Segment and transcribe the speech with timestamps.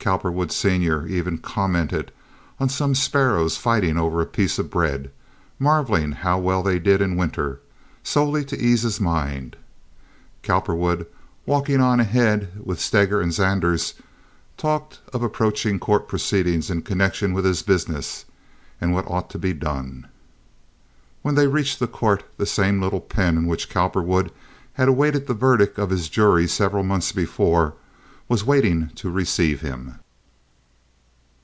[0.00, 2.12] Cowperwood, senior, even commented
[2.58, 5.10] on some sparrows fighting over a piece of bread,
[5.58, 7.60] marveling how well they did in winter,
[8.02, 9.54] solely to ease his mind.
[10.42, 11.04] Cowperwood,
[11.44, 13.94] walking on ahead with Steger and Zanders,
[14.56, 18.24] talked of approaching court proceedings in connection with his business
[18.80, 20.06] and what ought to be done.
[21.20, 24.32] When they reached the court the same little pen in which Cowperwood
[24.74, 27.74] had awaited the verdict of his jury several months before
[28.30, 29.94] was waiting to receive him.